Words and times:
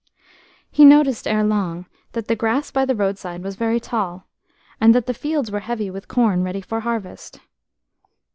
E 0.79 0.83
noticed 0.83 1.27
ere 1.27 1.43
long 1.43 1.85
that 2.13 2.27
the 2.27 2.35
grass 2.35 2.71
by 2.71 2.85
the 2.85 2.95
roadside 2.95 3.43
was 3.43 3.55
very 3.55 3.79
tall, 3.79 4.27
and 4.81 4.95
that 4.95 5.05
the 5.05 5.13
fields 5.13 5.51
were 5.51 5.59
heavy 5.59 5.91
with 5.91 6.07
corn 6.07 6.41
ready 6.43 6.61
for 6.61 6.79
harvest. 6.79 7.39